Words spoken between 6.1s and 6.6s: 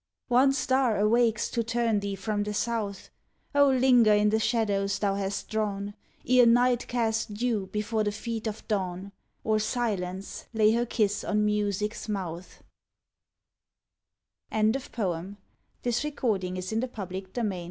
Ere